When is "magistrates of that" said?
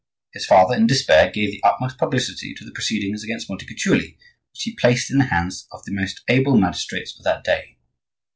6.57-7.43